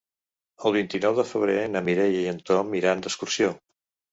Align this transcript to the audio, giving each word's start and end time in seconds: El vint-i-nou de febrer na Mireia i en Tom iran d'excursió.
El 0.69 0.73
vint-i-nou 0.77 1.13
de 1.19 1.25
febrer 1.33 1.59
na 1.75 1.83
Mireia 1.91 2.25
i 2.25 2.27
en 2.35 2.41
Tom 2.51 2.77
iran 2.81 3.05
d'excursió. 3.05 3.53